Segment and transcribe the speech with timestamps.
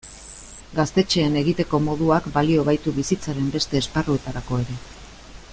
[0.77, 4.83] Gaztetxeen egiteko moduak balio baitu bizitzaren beste esparruetarako ere.